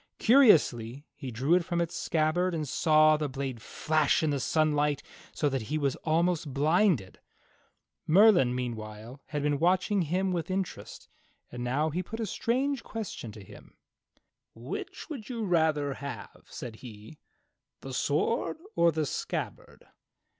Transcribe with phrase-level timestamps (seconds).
[0.17, 5.03] Curiously he drew it from its scabbard, and saw the blade flash in the sunlight
[5.31, 7.19] so that he was almost blinded.
[8.07, 11.07] Merlin, meanwhile, had been watching him with interest,
[11.51, 13.77] and now he put a strange question to him:
[14.55, 17.19] "Which would you rather have," said he,
[17.81, 19.85] "the sword or the scabbard.